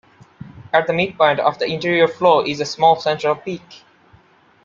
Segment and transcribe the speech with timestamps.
[0.73, 3.83] At the midpoint of the interior floor is a small central peak.